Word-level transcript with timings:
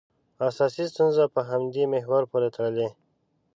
اساسي 0.49 0.83
ستونزه 0.93 1.23
په 1.33 1.41
همدې 1.49 1.83
محور 1.93 2.23
پورې 2.31 2.49
تړلې. 2.55 2.87